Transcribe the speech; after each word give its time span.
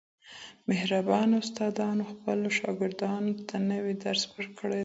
مهربانه 0.69 1.35
استادانو 1.43 2.03
خپلو 2.11 2.47
شاګردانو 2.59 3.31
ته 3.47 3.55
نوی 3.69 3.93
درس 4.03 4.23
ورکړی 4.31 4.73
دی. 4.79 4.79